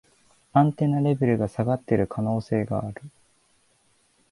[0.51, 3.03] アンテナレベルが下がってる可能性がある